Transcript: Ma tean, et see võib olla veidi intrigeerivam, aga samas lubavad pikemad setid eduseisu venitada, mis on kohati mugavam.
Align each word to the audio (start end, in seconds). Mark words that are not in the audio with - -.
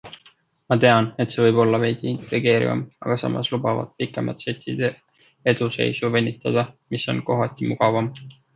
Ma 0.71 0.77
tean, 0.83 1.09
et 1.23 1.33
see 1.35 1.43
võib 1.45 1.59
olla 1.63 1.79
veidi 1.83 2.07
intrigeerivam, 2.11 2.81
aga 3.05 3.19
samas 3.25 3.51
lubavad 3.55 3.93
pikemad 4.01 4.47
setid 4.47 4.83
eduseisu 4.87 6.13
venitada, 6.19 6.67
mis 6.97 7.09
on 7.15 7.25
kohati 7.33 7.71
mugavam. 7.75 8.13